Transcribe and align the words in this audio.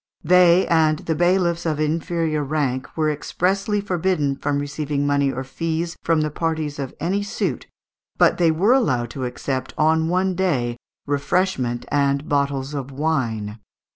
They 0.23 0.65
and 0.65 0.97
the 0.97 1.13
bailiffs 1.13 1.63
of 1.63 1.79
inferior 1.79 2.43
rank 2.43 2.97
were 2.97 3.11
expressly 3.11 3.79
forbidden 3.79 4.35
from 4.35 4.57
receiving 4.57 5.05
money 5.05 5.31
or 5.31 5.43
fees 5.43 5.95
from 6.03 6.21
the 6.21 6.31
parties 6.31 6.79
in 6.79 6.91
any 6.99 7.21
suit, 7.21 7.67
but 8.17 8.39
they 8.39 8.49
were 8.49 8.73
allowed 8.73 9.11
to 9.11 9.25
accept 9.25 9.75
on 9.77 10.09
one 10.09 10.33
day 10.33 10.75
refreshment 11.05 11.85
and 11.91 12.27
bottles 12.27 12.73
of 12.73 12.89
wine. 12.89 13.59